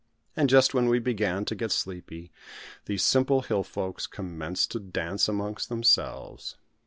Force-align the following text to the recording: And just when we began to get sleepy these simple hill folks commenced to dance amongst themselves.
And 0.35 0.49
just 0.49 0.73
when 0.73 0.87
we 0.87 0.97
began 0.97 1.45
to 1.45 1.53
get 1.53 1.71
sleepy 1.71 2.31
these 2.85 3.03
simple 3.03 3.41
hill 3.43 3.61
folks 3.61 4.07
commenced 4.07 4.71
to 4.71 4.79
dance 4.79 5.29
amongst 5.29 5.69
themselves. 5.69 6.57